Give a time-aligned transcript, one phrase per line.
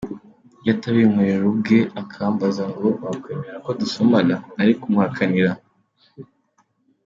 [0.61, 5.51] Iyo atabinkorera ubwe akambaza ngo ‘wakwemera ko dusomana?’, nari kumuhakanira.